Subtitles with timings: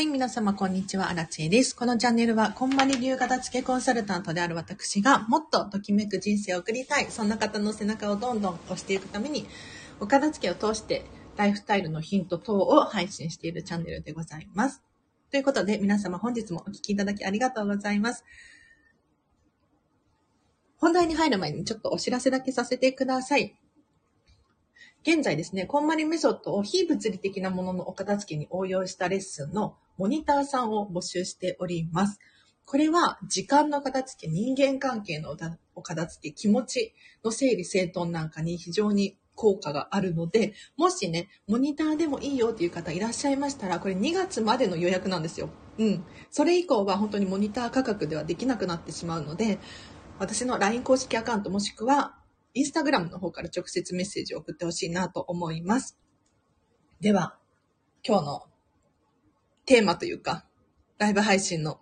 [0.00, 1.10] はい、皆様、こんにちは。
[1.10, 1.76] アラチェです。
[1.76, 9.46] このチャンネルは、こんまり流片付けコンサルタントである私が、もっとときめく人生を送りたい、そんな方の背中をどんどん押していくために、
[10.00, 11.04] お片付けを通して、
[11.36, 14.82] ライフスタイルのヒント等を配信しているチャンネルでございます。
[15.30, 18.24] ということで、皆様、本日もお聴きいただきありがとうございます。
[20.78, 23.59] 本題に入る前にちょっとお知らせだけさせてください。
[25.02, 32.18] 現在ですね、こんまりメソッドを非物理的なもののお片付けに応用したレッスンのモニターさんを募集しております。
[32.66, 35.34] これは時間の片付け、人間関係の
[35.74, 45.48] お片付け、気持ちの整理整頓なんかに非常に効果があるので、もしね、モニターでもいいよっていう方いらっしゃいましたら、これ2月までの予約なんですよ。
[45.78, 46.04] うん。
[46.30, 49.58] それ以降は本当にモニター価格ではできなくなってしまうので、
[50.18, 52.19] 私の LINE 公式アカウントもしくは
[52.54, 55.98] インスタグラムの方から直接メッセージを送ってほしいなと思います。
[57.00, 57.36] では、
[58.06, 58.42] 今日の
[59.66, 60.44] テーマというか、
[60.98, 61.80] ライブ配信の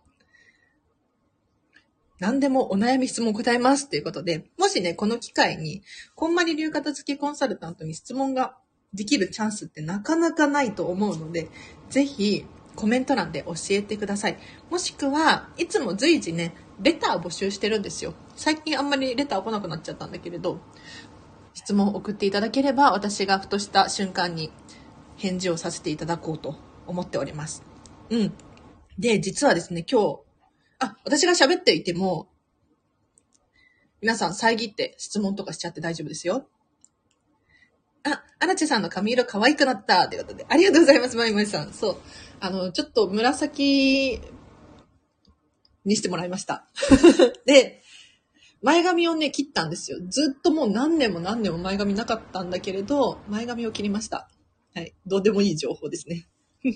[2.20, 5.82] 何でもお悩み質問を答えますということで、もしね、この機会に、
[6.16, 8.56] こんまり流片付けコンサルタントに質問が
[8.92, 11.48] できるチャンスってなかなかないと思うので、
[11.90, 12.44] ぜひ
[12.74, 14.38] コメント欄で教えてください。
[14.70, 18.14] もしくは、いつも随時ね、レターを募集してるんですよ。
[18.38, 20.60] 最近あんまりレター来なくなっちゃったんだけれど、
[21.54, 24.52] 質問を送っていただければ、私がふとした瞬間に
[25.16, 26.54] 返事をさせていただこうと
[26.86, 27.64] 思っております。
[28.10, 28.32] うん。
[28.96, 30.20] で、実はですね、今日、
[30.78, 32.28] あ、私が喋っていても、
[34.00, 36.48] 皆さん遮って質問とかしちゃって大丈夫ですよ。
[38.04, 41.72] あ、アラチェさんの髪色可愛くなったということで、ありがとうございます、まいまいさん。
[41.72, 41.96] そう。
[42.38, 44.20] あの、ちょっと紫
[45.84, 46.68] にしてもらいました。
[47.44, 47.82] で、
[48.62, 49.98] 前髪をね、切ったんですよ。
[50.08, 54.28] ずっともう何年も何年も前髪なかったんだけれど、前髪を切りました。
[54.74, 54.94] はい。
[55.06, 56.26] どうでもいい情報ですね。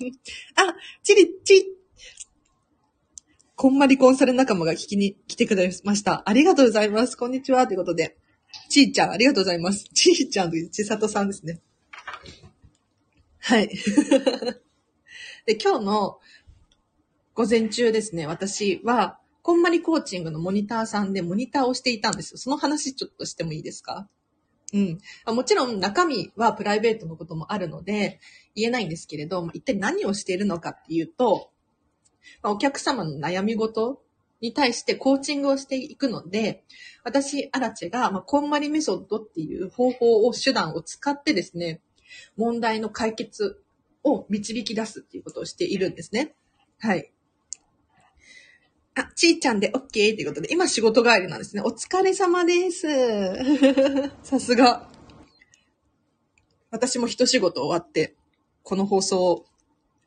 [0.55, 1.67] あ、チリ、チ
[3.57, 6.23] こんまりコンサル仲間が聞きに来てくれました。
[6.27, 7.17] ありがとうございます。
[7.17, 7.67] こんにちは。
[7.67, 8.17] ということで。
[8.69, 9.85] ちーちゃん、ありがとうございます。
[9.95, 11.61] ちーちゃんとちさとさんですね。
[13.39, 13.69] はい。
[15.47, 16.21] で、今日の
[17.35, 22.39] 午前中ですね、私は、こんまりコーチングのモニターさんでモニターをしていたんですよ。
[22.39, 24.09] その話ちょっとしてもいいですか？
[24.73, 24.99] うん。
[25.35, 28.21] もちろん中身はプライベートのこともあるので
[28.55, 31.51] 言えないんですけれど、一体何をしているのかっていうと、
[32.45, 34.01] お客様の悩み事
[34.41, 36.65] に対してコーチングをしていくので、
[37.05, 41.81] 私、アラチェが、まあ、こんまりメソッドっていう方法を、手段を使ってですね、
[42.37, 43.63] 問題の解決
[44.03, 46.35] を導き出すっていうことをしているんですね。
[46.81, 47.12] はい。
[48.95, 51.63] あ、ちーちゃんで OK ということで、今仕事帰りなんですね。
[51.65, 52.87] お疲れ様です。
[54.23, 54.89] さすが。
[56.71, 58.17] 私も一仕事終わって、
[58.63, 59.47] この放送、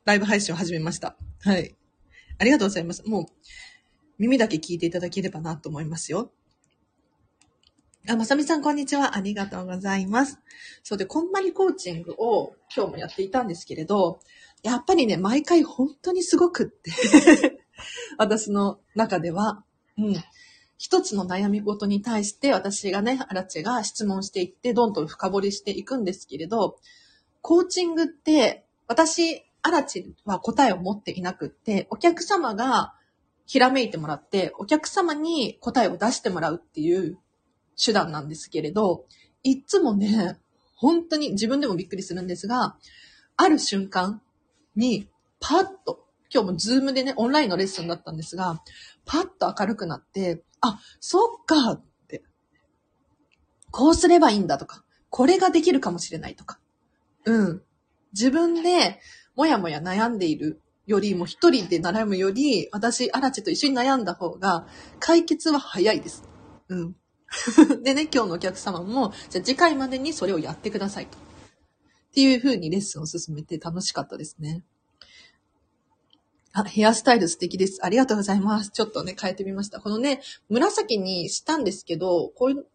[0.04, 1.16] ライブ配信を始めました。
[1.40, 1.74] はい。
[2.38, 3.02] ありがとうございます。
[3.06, 3.26] もう、
[4.18, 6.32] 耳だけ聞いていただければなと思いますよ。
[8.08, 9.16] あ、まさみさん、こんにちは。
[9.16, 10.38] ありがとうございます。
[10.84, 14.20] そうで、こんまりコーチングを今日もやっていたんですけれど、
[14.62, 16.92] やっぱりね、毎回本当にすごくって
[18.18, 19.64] 私の中では、
[19.98, 20.16] うん。
[20.78, 26.78] 一つの悩み事に対して私がね、アラチェが質問していって、どんどん深掘りしていくんですけれど、
[27.40, 32.94] コーチングって、私、アラチェは答えを持っていなくって、お客様が
[33.46, 37.18] ひらめいてもらって、お客様に答えを出してもらうっていう
[37.82, 39.06] 手段なんですけれど、
[39.42, 40.38] いつもね、
[40.74, 42.76] 本当に自分でもびっくりするんですが、
[43.36, 44.20] ある瞬間
[44.74, 45.08] に、
[45.40, 46.05] パッと
[46.36, 48.62] 今日もズームでね、オンラインのレッスンだったんですが、
[49.06, 52.22] パッと明るくなって、あ、そっかって。
[53.70, 56.60] こうすればいいんだとか、これができるかもしれないとか。
[57.24, 57.62] うん。
[58.12, 59.00] 自分で
[59.34, 64.66] もやもや悩んでいるよりも一人で悩むより、私、アラチと一緒に悩んだ方が、
[65.00, 66.28] 解決は早いです。
[66.68, 66.96] うん。
[67.82, 71.16] でね、今日のお客様も、じゃあ次回までにそれをやってくださいと。
[71.16, 71.20] っ
[72.12, 74.64] ていう風にレッスンを進めて楽しかったですね。
[76.58, 77.80] あ、ヘアスタイル素敵です。
[77.84, 78.70] ありがとうございます。
[78.70, 79.78] ちょっとね、変えてみました。
[79.78, 82.66] このね、紫にしたんですけど、こういう、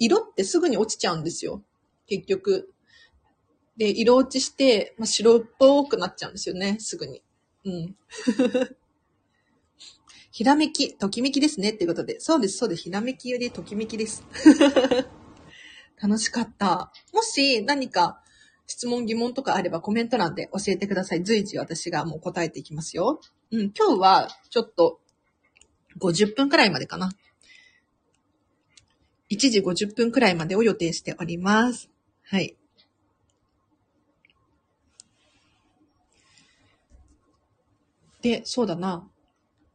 [0.00, 1.62] 色ってすぐに落ちちゃうんですよ。
[2.08, 2.72] 結局。
[3.76, 7.22] で、色落ちして、まあ、白っぽくなっちゃうんですよね、すぐに。
[7.64, 7.96] うん。
[10.32, 12.18] ひらめき、ときめきですねっていうことで。
[12.18, 12.82] そうです、そうです。
[12.82, 14.24] ひらめきよりときめきです。
[16.02, 16.92] 楽しかった。
[17.12, 18.20] もし何か
[18.70, 21.24] 質問疑問とかあればコメント欄で教えてください。
[21.24, 23.20] 随時私がもう答えていきますよ。
[23.50, 25.00] うん、今日はちょっと
[25.98, 27.10] 50分くらいまでかな。
[29.28, 31.90] 1時50分くらいまでを予定しております。
[32.22, 32.56] はい。
[38.22, 39.08] で、そうだな。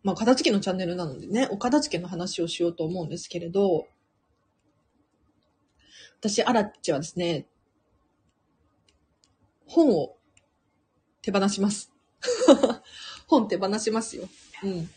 [0.03, 3.87] まあ、片付けのチャンネルなのでね、お片付けの話をしようと思うんですけれど、
[6.21, 7.47] 私、アラッチはですね、
[9.65, 10.17] 本を
[11.21, 11.91] 手放します。
[13.27, 14.27] 本手放しますよ。
[14.63, 14.71] うん。
[14.71, 14.89] い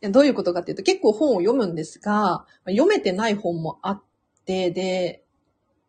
[0.00, 4.02] やどういうことかっていうと、結構本を読むんですが、読めてない本もあっ
[4.44, 5.24] て、で、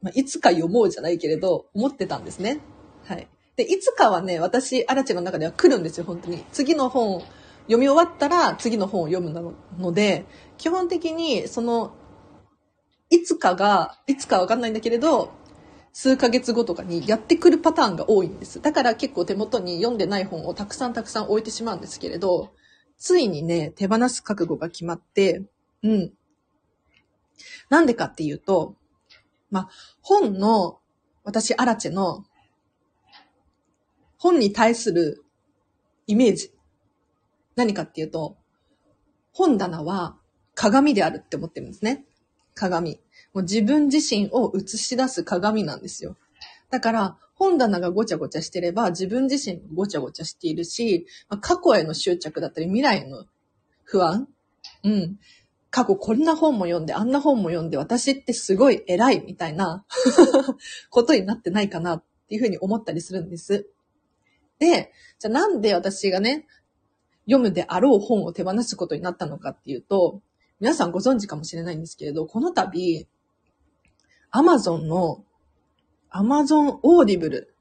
[0.02, 2.60] まあ、いつか読もうじゃないけれど、思ってたんですね。
[3.06, 3.28] はい。
[3.56, 6.44] で、いつかはね、私、アラチェの中では来るんですよ、本当に。
[6.52, 7.22] 次の本、
[7.64, 10.26] 読み終わったら次の本を読むのので、
[10.58, 11.94] 基本的に、その、
[13.12, 15.32] いつかが、いつかわかんないんだけれど、
[15.94, 18.62] 数ヶ月後とかにやってくるパターンが多いんです。
[18.62, 22.54] だから結構手元に読んでない本をたくさんたくさん置いてしまうんですけれど、
[22.98, 25.44] ついにね、手放す覚悟が決まって、
[25.84, 26.14] うん。
[27.70, 28.76] なんでかっていうと、
[29.50, 29.70] まあ、
[30.02, 30.80] 本の、
[31.24, 32.26] 私、アラチェの、
[34.18, 35.24] 本に対する
[36.08, 36.54] イメージ。
[37.56, 38.38] 何かっていうと、
[39.32, 40.18] 本棚は
[40.56, 42.06] 鏡であるって思ってるんですね。
[42.54, 43.00] 鏡。
[43.34, 46.18] もう自分自身を映し出す鏡なんですよ。
[46.70, 53.26] だから、本棚がごちゃごちゃしてれば、自分自身もごちゃごちゃしているし、まあ過去への執着だったり、未来への
[53.84, 54.28] 不安
[54.84, 55.20] うん。
[55.72, 59.86] 過去こんな本も読んで、あんな本も読んで、私ってすごい偉いみたいな
[60.90, 63.70] ことになってないかなっていうふうに思ったりするんです。
[64.58, 66.48] で、じゃあなんで私がね、
[67.26, 70.22] 読むであろう本を手放すことになったのかっていうと、
[70.60, 73.08] 皆さんご存知かもしれないんですけれど、この度、
[74.32, 75.24] アマゾンの、
[76.10, 77.54] アマゾンオーディブル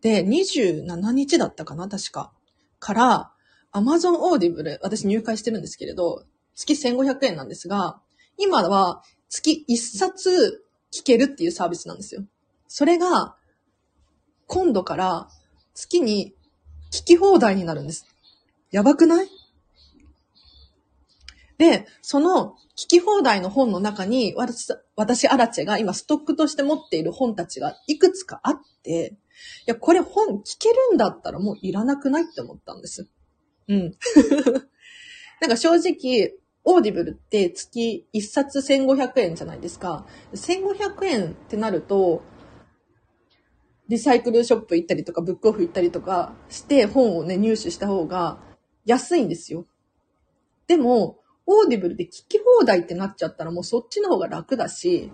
[0.00, 2.32] で27日だったかな確か。
[2.78, 3.32] から、
[3.72, 6.24] アマゾンオーディブル、私入会してるんですけれど、
[6.54, 8.00] 月1500円なんですが、
[8.36, 12.24] 今は月1冊聞けるっていうサービスなんですよ。
[12.68, 13.36] それが、
[14.46, 15.28] 今度から
[15.74, 16.34] 月に
[16.90, 18.06] 聞き放題になるんです。
[18.70, 19.28] やばくない？
[21.58, 29.16] で、その聞き放題の本の中に、私、私、アラチェが今ストックとして持っている本たちがいくつかあって、
[29.66, 33.08] いや、これ本聞けるんだったらもういらなくないって思ったんです。
[33.66, 33.96] うん。
[35.40, 36.34] なんか正直、
[36.64, 40.06] オーディブルって月1冊1500円じゃないですか。
[40.34, 42.22] 1500円ってなると、
[43.88, 48.38] リサイクルショップ行ったりとか、ブックオフ行ったりとかして本をね、入手した方が
[48.84, 49.66] 安いんですよ。
[50.66, 51.17] でも、
[51.50, 55.10] オーディブルで聞き放題ってなっちゃったらもうそっちの方が楽だし、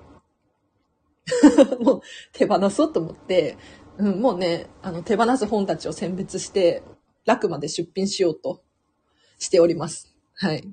[1.81, 2.01] もう
[2.33, 3.57] 手放そうと思って、
[3.99, 6.83] うん、もうね、あの手放す本たちを選別して、
[7.25, 8.63] 楽まで出品しようと
[9.39, 10.13] しております。
[10.35, 10.69] はい。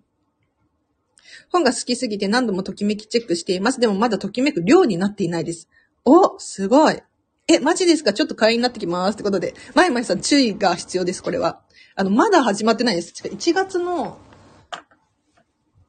[1.51, 3.79] 本が好きすぎて何度もときめきチェックしています。
[3.79, 5.69] でもまだときめく量になっていないです。
[6.03, 7.01] おすごい
[7.47, 8.13] え、マジですか？
[8.13, 9.13] ちょっと会員になってきます。
[9.13, 11.61] ってことで、まいまいさん注意が必要です、これは。
[11.95, 13.13] あの、まだ始まってないです。
[13.23, 14.17] 1月の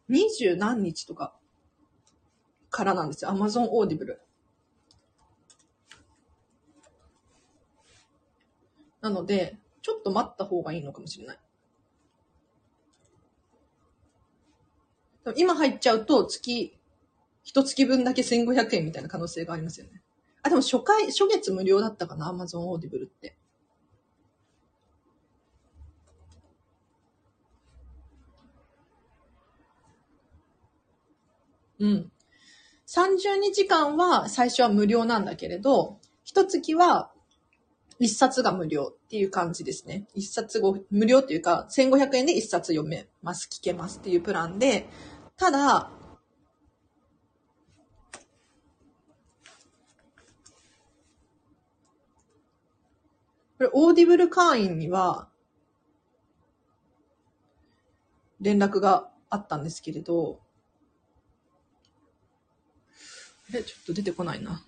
[0.08, 1.34] 二十何日とか
[2.70, 3.30] からなんですよ。
[3.30, 4.18] Amazon Audible。
[9.00, 11.38] なので、ちょっと待った方がいいのかもしれない。
[15.36, 16.76] 今入っちゃうと月、
[17.44, 20.02] 一月分だけ1500円みたいな可能性がありますよね。
[20.42, 23.36] あ、でも初回、初月無料だったかな ?Amazon Audible って。
[31.82, 32.12] うん。
[32.86, 37.10] 30日間は最初は無料なんだけれど、一月は
[37.98, 40.06] 一冊が無料っていう感じですね。
[40.14, 44.88] 一冊ご無料っていうか、1500円で一冊読めます、聞けますっていうプランで、
[45.36, 45.90] ただ、
[53.58, 55.28] これ、オーディブル会員には、
[58.40, 60.40] 連絡があったんですけれど、
[63.54, 64.62] え、ちょっと出てこないな。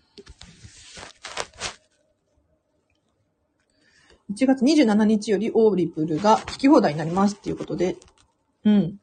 [4.32, 7.96] 1月27日よりオーディブルが聞き放題になりますっていうことで、
[8.64, 8.98] うん。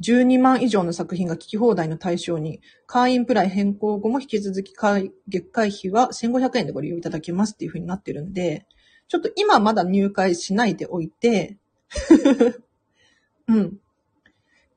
[0.00, 8.66] 12万以上の作品が聞き放題の対象に、会員プラン変更後も引き続き会月会費は1500円でご利用いただけますっていう風になってるんで、
[9.08, 11.56] ちょっと今まだ入会しないでおいて、
[13.48, 13.80] うん。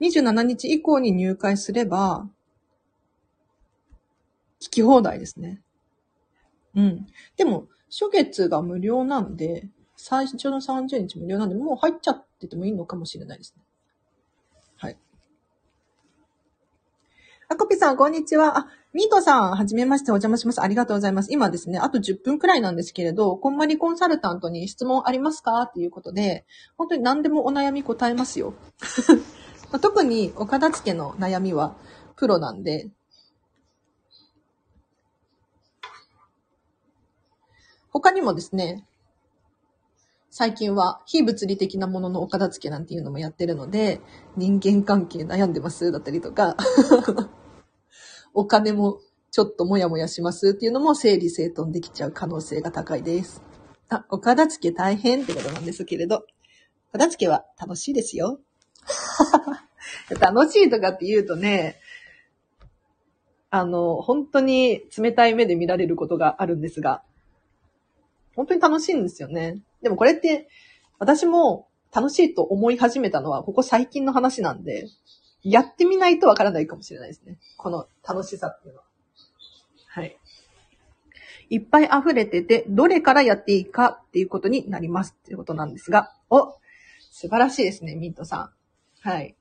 [0.01, 2.27] 27日以降に入会すれば、
[4.59, 5.61] 聞き放題ですね。
[6.75, 7.07] うん。
[7.37, 13.63] でも、初月が無料なんで、最初の30日無料なんで、もう入っちゃっててもいいのかもしれないですね。
[14.77, 14.97] はい。
[17.49, 18.57] あこぴさん、こんにちは。
[18.57, 20.61] あ、ミートさん、はじめまして、お邪魔します。
[20.61, 21.31] ありがとうございます。
[21.31, 25.61] 今ですね、あと10分くらいなんですけれど、こんまりコンサルタントに質問ありますか？
[25.61, 26.45] っていうことで、
[26.77, 28.53] 本当に何でもお悩み答えますよ。
[29.71, 31.75] まあ特に、お片付けの悩みは、
[32.15, 32.89] プロなんで。
[37.89, 38.85] 他にもですね、
[40.29, 43.99] 最近は非物理的なもののお片付けなんていうのもやってるので、
[44.37, 46.55] 人間関係悩んでますだったりとか、
[48.33, 49.01] お金も
[49.31, 53.41] ちょっともやもやしますっていうのも整理整頓できちゃう可能性が高いです。
[53.89, 56.25] あ、お片付け大変ってことなんですけれど、
[56.93, 58.39] 片付けは楽しいですよ。
[60.19, 61.77] 楽しいとかって言うとね、
[63.49, 67.03] あの、本当に冷たい目で見られることがあるんですが、
[68.35, 69.61] 本当に楽しいんですよね。
[69.81, 70.47] でもこれって、
[70.99, 74.87] 私も楽しいと思い始めたのは、ここ最近の話なんで、
[75.43, 77.37] やってみないとわからないかもしれないですね。
[77.57, 78.85] この楽しさっていうのは。
[79.87, 80.17] はい。
[81.49, 86.55] いっぱい溢れてて、どれからやっていいかっていうことになりますっていうことなんですが、お
[87.11, 88.60] 素晴らしいですね、ミントさん。
[89.01, 89.35] はい。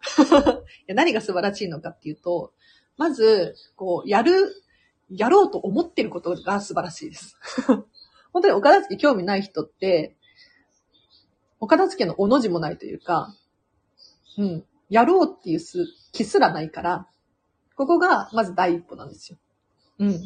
[0.88, 2.52] 何が素晴らしいのかっていうと、
[2.96, 4.32] まず、こう、やる、
[5.10, 7.36] やろうと思ってることが素晴らしいです。
[8.32, 10.16] 本当にお片付け興味ない人って、
[11.60, 13.34] お片付けのおの字もないというか、
[14.36, 17.08] うん、やろうっていうす気すらないから、
[17.76, 19.38] ここがまず第一歩なんですよ。
[19.98, 20.20] うん。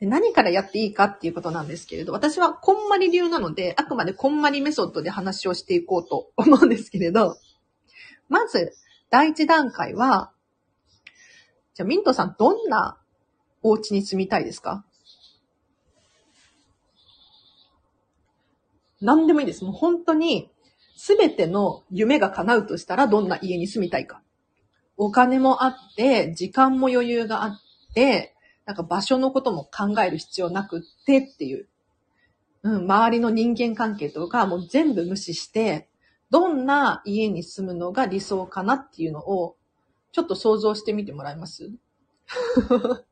[0.00, 7.36] で何からやっていいかっていうことなんですけれど、私はこんまり流なので、あくまでこんまりメソッドで話をしていこうと思うんですけれど、
[8.28, 8.72] まず、
[9.10, 10.32] 第一段階は、
[11.74, 12.98] じゃあミントさんどんな
[13.62, 14.84] お家に住みたいですか？
[19.00, 19.64] 何でもいいです。
[19.64, 20.50] もう本当に、
[20.96, 24.22] すべての夢が叶うとしたらどんな家に住みたいか。
[24.96, 27.60] お金もあって、時間も余裕があっ
[27.94, 28.33] て、
[28.66, 31.68] なんか場所のことも考える必要なくってっていう。
[32.62, 35.88] うん、周りの人間関係とかもう全部無視して、
[36.30, 39.56] どんな家に住むのが理想かなっていうのを、
[40.12, 41.70] ちょっと想像してみてもらえます？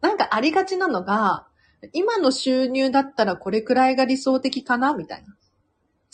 [0.00, 1.46] なんかありがちなのが、
[1.92, 4.94] 今の収入だったらこれくらいが理想的かな？
[4.94, 5.36] みたいな。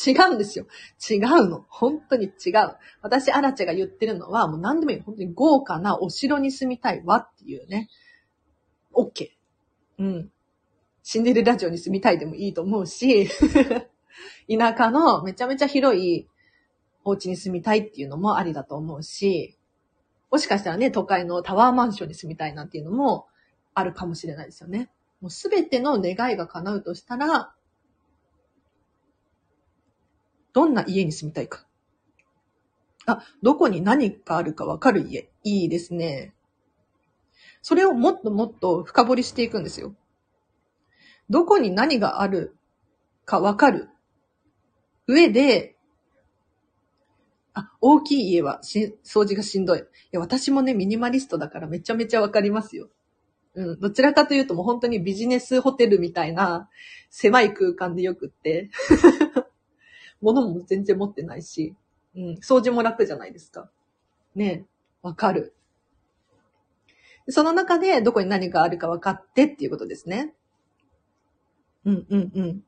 [0.04, 0.66] 違うんですよ。
[1.08, 1.64] 違うの。
[1.68, 2.76] 本当に違う。
[3.00, 5.00] 私、アラチェが言ってるのは、もう何でもいい。
[5.00, 7.88] 本当に豪華なお城に住みたいわっていうね。
[8.92, 9.30] OK。
[9.98, 10.30] うん。
[11.02, 13.28] シンデレラ城に住みたいでもいいと思うし、
[14.48, 16.28] 田舎のめちゃめちゃ広い
[17.04, 19.56] お家に住みたいっていうのもありだと思うし、
[20.30, 23.26] もしかしたらね、都会のタワーマンションに住みたいなんていうのも
[23.74, 24.90] あるかもしれないですよね。
[25.20, 27.54] もうすべての願いが叶うとしたら、
[30.54, 31.66] どんな家に住みたいか。
[33.06, 35.28] あ、どこに何かあるかわかる家。
[35.42, 36.32] いいですね。
[37.60, 39.94] それをもっともっと深掘りしていくんですよ。
[41.28, 42.56] どこに何がある
[43.24, 43.88] かわかる
[45.06, 45.76] 上で、
[47.52, 49.80] あ、大きい家はし掃除がしんどい。
[49.80, 49.82] い
[50.12, 52.88] や、私もね、ミニマリストだからめちゃめちゃわかりますよ。
[53.54, 53.80] うん。
[53.80, 56.68] どちらかというともう本当にビジネスホテルみたいな
[57.10, 58.70] 狭い空間でよくって、
[60.24, 61.74] 物も全然持ってないし、
[62.16, 62.22] うん。
[62.36, 63.70] 掃除も楽じゃないですか。
[64.34, 64.64] ね
[65.02, 65.54] わかる。
[67.28, 70.34] その中でどこに何があるか分かってっていうことですね。
[71.84, 72.62] うんうんうん。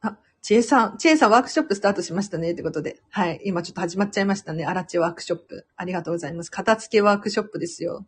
[0.00, 3.00] あ、ちえさん、ちえさんワークショップスタートしましたねってことで。
[3.10, 3.40] はい。
[3.44, 4.64] 今ちょっと始まっちゃいましたね。
[4.64, 5.66] あらちワークショップ。
[5.76, 6.50] ありがとうございます。
[6.50, 8.06] 片付けワークショップですよ。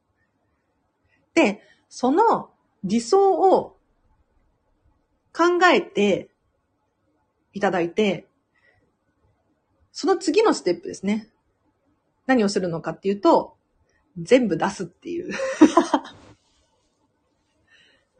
[1.34, 2.53] で、その
[2.84, 3.76] 理想を
[5.32, 6.28] 考えて
[7.52, 8.28] いただいて、
[9.90, 11.30] その次のステップですね。
[12.26, 13.56] 何をするのかっていうと、
[14.20, 15.32] 全部出すっていう。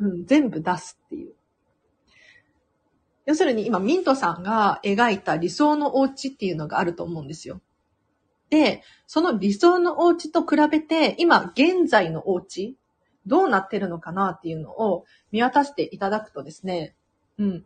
[0.01, 1.35] うん、全部出すっていう。
[3.27, 7.61] 要するに今ミントさんが描いた理想のお家っていうのがあると思うんですよ。
[8.51, 12.77] で、その理想のお家と比べて、今現在のお家、
[13.27, 16.95] どうなってるのかなっていうのを見渡していただくとですね、
[17.39, 17.65] うん。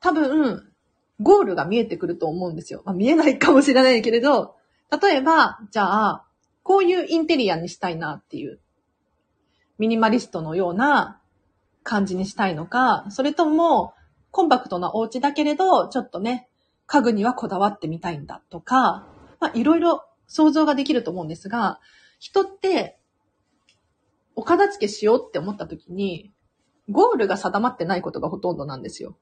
[0.00, 0.72] 多分、
[1.20, 2.82] ゴールが見えてくると思うんですよ。
[2.84, 4.54] まあ、見えないかもしれないけれど、
[5.02, 6.24] 例えば、じゃあ、
[6.62, 8.60] こういうインテリアにしたいなっていう、
[9.78, 11.20] ミニマリストのような
[11.82, 13.94] 感じにしたいのか、それとも、
[14.30, 16.48] コンパクトなお家だけれど、ちょっとね、
[16.86, 19.06] 家具にはこだわってみたいんだとか、
[19.40, 21.80] まあ、いろいろ想像ができると思うんですが、
[22.18, 22.97] 人って、
[24.38, 26.32] お片付けしようって思った時に、
[26.88, 29.18] ゴールが定まってないことがほとんどなんですよ。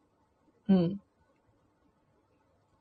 [0.68, 1.00] うん。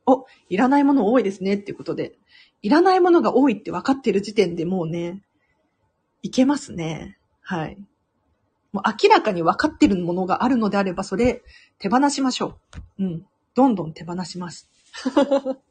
[0.05, 2.17] お、いらないもの多いですねっていうことで。
[2.61, 5.23] いらないものが多いって分かってる時点でもうね、
[6.23, 7.17] いけますね。
[7.39, 7.77] はい。
[8.73, 11.41] もう明らかに分かってるものがあるのであれば、それ
[11.79, 12.59] 手放しましょ
[12.99, 13.05] う。
[13.05, 13.25] うん。
[13.55, 14.69] どんどん手放します。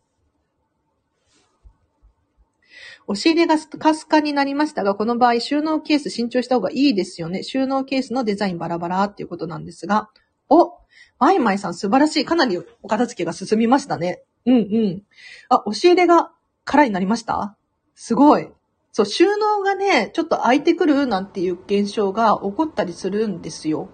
[3.07, 7.43] 押し入れがスカスカになりましたが、この場合収納ケース新調した方がいいですよね。
[7.43, 10.11] 収納ケースのデザインバラバラっていうことなんですが。
[10.49, 10.79] お
[11.19, 12.25] マイマイさん素晴らしい。
[12.25, 14.23] かなりお片付けが進みましたね。
[14.47, 15.03] うんうん。
[15.49, 16.33] あ、押し入れが
[16.65, 17.57] 空になりました？
[17.95, 18.49] すごい。
[18.93, 23.89] そう、収納がね、ちょっと空いてくるなんていう現象が起こったりするんですよ。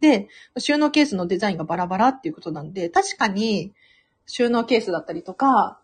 [0.00, 3.72] で、収納ケースのデザインがバラバラっていうことなんで、確かに
[4.26, 5.80] 収納ケースだったりとか、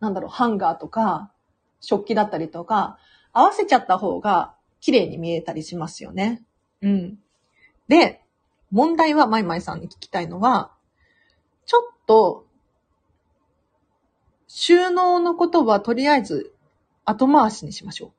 [0.00, 1.32] なんだろう、ハンガーとか、
[1.80, 2.98] 食器だったりとか、
[3.32, 6.42] 合わせちゃった方が綺麗に見えたりしますよね。
[6.82, 7.18] うん。
[7.88, 8.22] で、
[8.70, 10.72] 問題はマイマイさんに聞きたいのは、
[11.66, 12.46] ちょっと、
[14.46, 16.54] 収納のことはとりあえず
[17.04, 18.12] 後回しにしましょ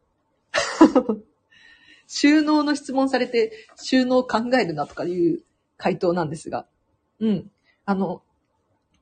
[1.09, 1.23] う。
[2.07, 5.43] 収納の質問されて収納考えるなとかいう
[5.77, 6.67] 回答なんですが。
[7.19, 7.51] うん。
[7.85, 8.21] あの、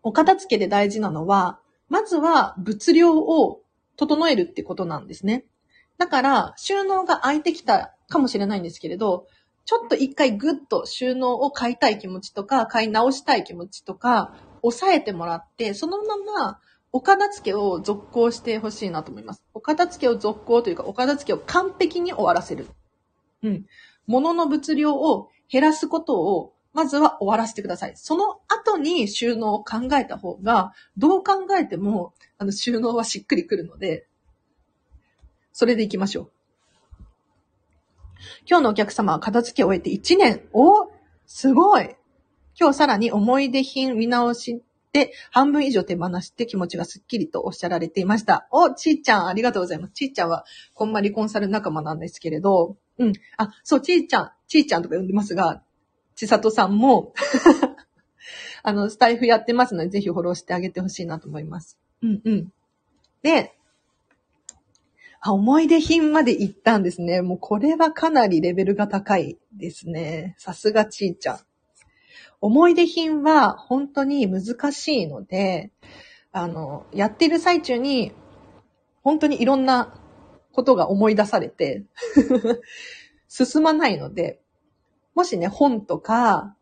[0.04, 1.60] お片付けで大事なのは、
[1.94, 3.62] まずは物量を
[3.98, 5.46] 整えるってことなんですね。
[6.00, 9.28] だから、収納が空いてきたかもしれないんですけれど、
[9.66, 14.34] ちょっと一回ぐっと収納を買いたい気持ちとか、買い直したい気持ちとか、
[14.64, 16.60] 抑えてもらって、そのまま、
[16.92, 19.44] お片付けを続行してほしいなと思います。
[19.54, 22.66] お片付けを続行というか、お片付けを完璧に終わらせる。
[23.44, 23.66] うん。
[24.08, 27.94] 物の物量を減らすことをまずは終わらせてください。
[27.96, 34.08] その後に収納を考えた方が、どう考えても、あの、収納はしっくりくるので、
[35.52, 36.32] それで行きましょう。
[38.50, 40.48] 今日のお客様は片付けを終えて1年。
[40.54, 40.90] お
[41.26, 41.96] すごい
[42.60, 48.48] 今日さらに思い出品見直して半分以上手放して気持ちがスッキリとおっしゃられていました。
[48.52, 49.94] お、ちーちゃんありがとうございます。
[49.94, 53.14] ちーちゃんはこんまりコンサル仲間なんですけれど、うん。
[53.38, 55.64] あ、そう、ちーちゃん、ちーちゃんとか呼んでますが、
[56.16, 57.14] ちさとさんも
[58.64, 61.78] あの、スタイフやってますので、ぜひフォローしてあげてほしいなと思います。
[62.02, 62.54] うんうん。
[63.22, 63.54] で、
[65.20, 67.22] あ、思い出品まで行ったんですね。
[67.22, 70.36] もうこれはかなりレベルが高いですね。
[70.38, 71.40] さすがちーちゃん。
[72.42, 75.72] 思い出品は本当に難しいので、
[76.34, 78.12] あの、やってる最中に、
[79.02, 79.98] 本当にいろんな
[80.52, 81.86] ことが思い出されて
[83.28, 84.43] 進まないので、
[85.16, 86.56] もしね、本とか、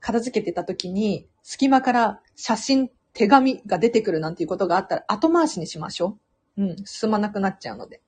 [0.00, 6.18] 片付けてた時に、隙間から写真、手紙が出てくるなんていうことがあったら、後回しにしましょ
[6.56, 6.62] う。
[6.62, 8.00] うん、進まなくなっちゃうので。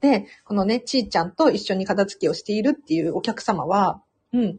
[0.00, 4.58] で、このね、ちーちゃんと一緒に片付けをしているっていうお客様は、うん、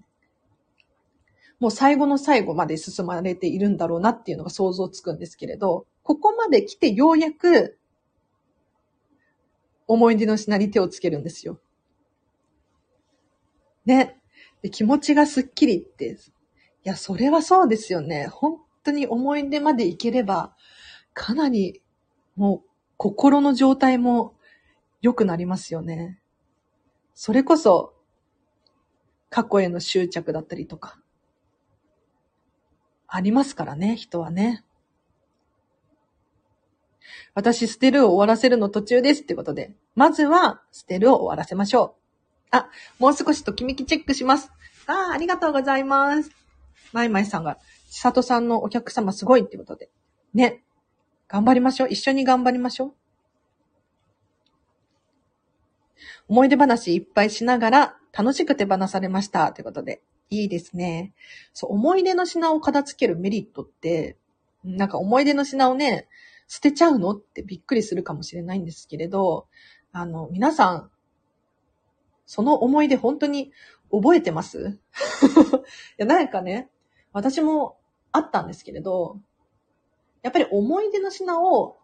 [1.59, 7.77] もう最後の最後まで進まれているんだろうなっていうのが想像つくんですけれど、ここまで来てようやく、
[9.87, 11.59] 思い出の品に手をつけるんですよ。
[13.85, 14.19] ね。
[14.63, 16.17] で気持ちがスッキリって、い
[16.83, 18.27] や、それはそうですよね。
[18.27, 20.55] 本当に思い出までいければ、
[21.13, 21.81] かなり、
[22.35, 24.35] もう、心の状態も
[25.01, 26.19] 良くなりますよね。
[27.13, 27.93] それこそ、
[29.29, 30.97] 過去への執着だったりとか、
[33.07, 34.63] ありますからね、人はね。
[37.33, 42.02] 私、捨てるを終わらせるの途中ですってことで、まずは、捨てるを終わらせましょう。
[42.53, 44.51] あ、もう少しときめきチェックします。
[44.85, 46.29] ああ、ありがとうございます。
[46.91, 47.57] まいまいさんが、
[47.89, 49.89] ちさとさんのお客様すごいってことで。
[50.35, 50.63] ね。
[51.27, 51.89] 頑張りましょう。
[51.89, 52.93] 一緒に頑張りましょう。
[56.27, 59.51] 思い出話いっぱいしながら楽しく手放されました。
[59.51, 60.03] ということで。
[60.29, 61.13] いいですね。
[61.53, 64.17] そう、思い出の品を片付けるメリットって、
[64.63, 66.07] なんか思い出の品をね、
[66.47, 67.11] 捨てちゃうの？
[67.11, 69.47] ってびっくりするかもしれないんですけれど、
[69.91, 70.89] あの、皆さん、
[72.33, 73.51] その思い出本当に
[73.91, 74.79] 覚えてます？
[75.29, 75.59] い
[75.97, 76.71] や、なんかね、
[77.11, 77.77] 私も
[78.11, 79.19] あったんですけれど、
[80.23, 81.77] やっぱり思い出の品を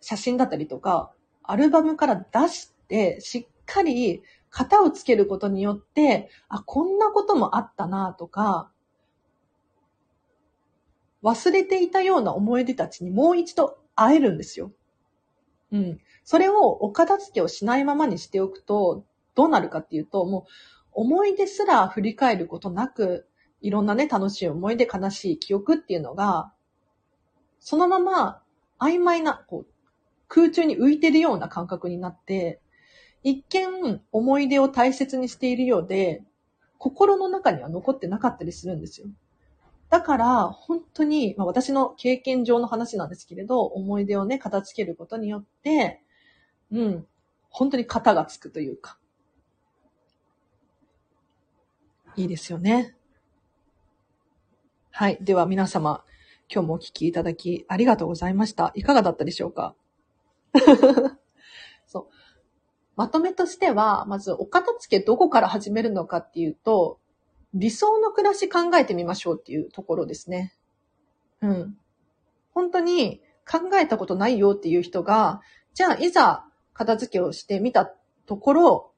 [0.00, 8.70] 写真だったりとか、アルバムから出して、しっかり型をつけることによって、あ、こんなこともあったなとか、
[11.24, 14.70] 忘れていたような思い出たちにもう一度会えるんですよ。
[15.72, 16.00] うん。
[16.24, 20.50] それをお片付けをしないままにしておくと、どうなるかっていうと、もう
[20.92, 23.26] 思い出すら振り返ることなく、
[23.60, 26.52] いろんなね、楽しい思い出、悲しい記憶っていうのが、
[27.58, 28.42] そのまま
[28.78, 29.66] 曖昧な、こう、
[30.28, 32.60] 空中に浮いてるような感覚になって、
[33.22, 36.22] 一見思い出を大切にしているようで、
[36.78, 39.06] 心の中には残ってなかったりするんですよ。
[39.88, 46.03] だから、本当に、まあ、私の経験上の話なんですけれど、思い出をね、片付けることによって、
[46.72, 47.06] うん、
[47.50, 48.98] 本当に型がつくというか。
[52.16, 52.96] いいですよね。
[54.90, 55.18] はい。
[55.20, 56.04] では皆様、
[56.52, 58.70] 今日もお聞きいただきありがとうございました。
[58.74, 59.74] いかがだったでしょうか？
[61.86, 62.06] そう。
[62.96, 67.00] まとめとしては、まずお片付けどこから始めるのかっていうと、
[67.54, 70.54] 理想の暮らし考えてみましょうっていうところですね。
[71.40, 71.78] うん。
[72.52, 75.40] 本当に考えたことないよっていう人が、
[75.72, 77.90] じゃあいざ片付けをしてみた
[78.26, 78.92] ところ、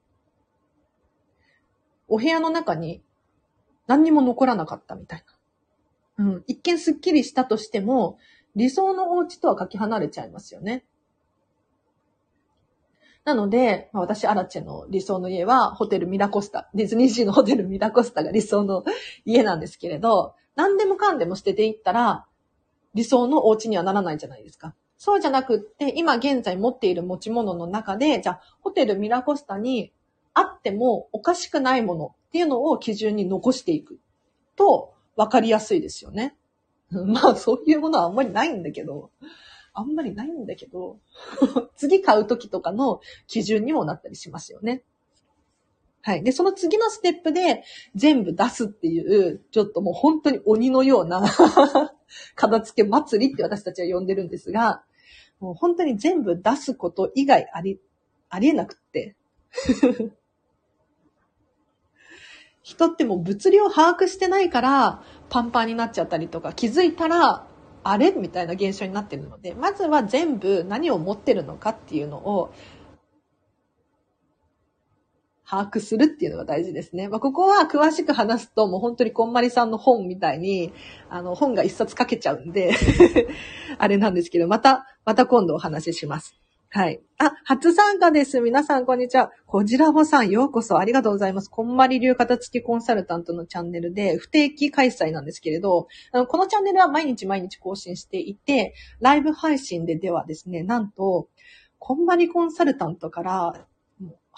[2.09, 3.03] お部屋の中に
[3.87, 5.25] 何にも残らなかったみたい
[6.19, 6.25] な。
[6.25, 6.45] うん。
[6.47, 8.19] 一見スッキリしたとしても、
[8.55, 10.85] 理想のお家とはかけ離れちゃいますよね。
[13.25, 18.85] なので、まあ、私、アラチェの理想の家は、ホテルミラコスタ、ディズニーシーのホテルミラコスタが理想の
[19.25, 22.27] 家なんですけれど、何でもかんでも捨てていったら、
[22.95, 24.75] 理想のお家にはならないじゃないですか。
[24.99, 29.93] そうじゃなくって、今現在持っている持ち物の中で、じゃあ、ホテルミラコスタに
[30.35, 33.99] あってもおかしくないものっていうのを基準に残していく
[34.57, 36.37] と、わかりやすいですよね。
[36.91, 39.11] まあ、そういうものはあんまりないんだけど。
[39.79, 40.99] あんまりないんだけど、
[41.77, 44.83] 次買う時とかの基準にもなったりしますよね。
[46.03, 46.23] はい。
[46.23, 51.23] で、その次のステップで全部出すっていう、ちょっともう本当に鬼のような
[52.37, 54.85] 片付け祭りって私たちは呼んでるんですが、
[55.41, 57.81] もう本当に全部出すこと以外あり、
[58.29, 59.17] ありえなくって。
[62.63, 67.47] 人ってもう物量把握してないからパンパンになっちゃったりとか気づいたら
[67.85, 68.11] あれ？
[68.11, 72.53] みたいな現象になってるので、まずは全部何を持ってるのかっていうのを、
[75.49, 77.09] 把握するっていうのが大事ですね。
[77.09, 80.73] まあ、ここは詳しく話すと、もう本当にこんまりさんの本みたいに、
[81.09, 82.75] あの、本が一冊書けちゃうんで
[83.79, 86.35] あれなんですけど、また、また今度お話しします。
[86.69, 87.01] はい。
[87.19, 88.41] あ、初参加です。
[88.41, 89.31] 皆さん、こんにちは。
[89.47, 91.49] こじらぼさん、ようこそありがとうございます。
[91.49, 101.29] こんまり流片付きコンサルタントのチャンネルで、不定期開催なんですけれど、あのこのチャンネルは毎日毎日更新していて、ライブ配信でではですね、なんと、
[101.79, 103.67] こんまりコンサルタントから、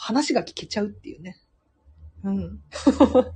[0.01, 1.37] 話が聞けちゃうっていうね。
[2.23, 2.63] うん。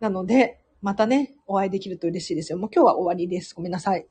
[0.00, 2.58] なので、またね、お会いできると嬉しいですよ。
[2.58, 3.54] もう今日は終わりです。
[3.54, 4.06] ごめんなさい。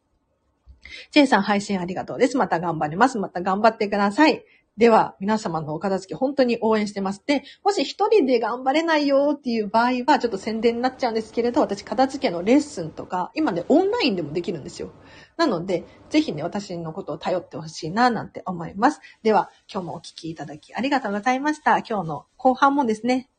[1.12, 2.38] ジェイさん配信ありがとうです。
[2.38, 3.18] また頑張ります。
[3.18, 4.44] また頑張ってください。
[4.78, 7.24] では、皆様のお片付け本当に応援してます。
[7.26, 14.92] で、もし一人で頑張れないよっていう場合は、ちょっと宣伝になっちゃうんですけれど、私片付けのレッスンとか、今ね、オンラインでもできるんですよ。
[15.38, 19.00] なので、ぜひね、私のことを頼ってほしいな、なんて思います。
[19.24, 21.78] では、今日もお聴きいただきありがとうございました。
[21.80, 23.30] 今日の後半もですね、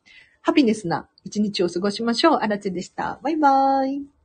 [0.40, 2.38] ハピネスな一日を過ごしましょう。
[2.40, 3.18] あらちでした。
[3.22, 4.17] バイバーイ。